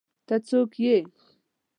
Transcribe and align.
ته 0.27 0.35
څوک 0.47 0.71
ئې؟ 0.83 0.97